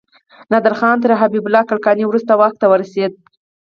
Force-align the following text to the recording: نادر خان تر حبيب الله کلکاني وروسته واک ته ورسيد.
نادر 0.51 0.73
خان 0.79 0.97
تر 1.03 1.11
حبيب 1.21 1.43
الله 1.47 1.63
کلکاني 1.69 2.03
وروسته 2.07 2.31
واک 2.39 2.53
ته 2.61 2.65
ورسيد. 2.71 3.11